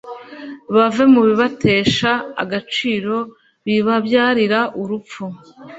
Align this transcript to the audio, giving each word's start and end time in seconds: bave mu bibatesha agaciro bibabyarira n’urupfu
bave 0.73 1.03
mu 1.13 1.21
bibatesha 1.27 2.11
agaciro 2.43 3.15
bibabyarira 3.65 4.59
n’urupfu 4.75 5.23